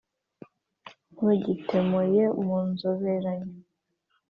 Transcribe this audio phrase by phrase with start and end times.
[1.13, 3.59] ntugitemoye mu nzoberanyo!